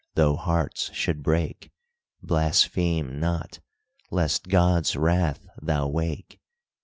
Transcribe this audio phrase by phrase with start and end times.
[0.15, 1.69] though hearts should break,
[2.23, 3.59] Blaspheme not,
[4.09, 6.39] lest God's wrath thou wake!